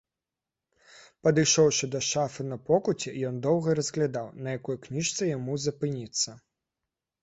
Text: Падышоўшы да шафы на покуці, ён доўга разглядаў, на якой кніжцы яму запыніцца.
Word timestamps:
Падышоўшы 1.27 1.85
да 1.97 2.01
шафы 2.09 2.47
на 2.49 2.57
покуці, 2.71 3.15
ён 3.31 3.35
доўга 3.47 3.79
разглядаў, 3.83 4.27
на 4.43 4.59
якой 4.59 4.85
кніжцы 4.91 5.33
яму 5.37 5.65
запыніцца. 5.71 6.41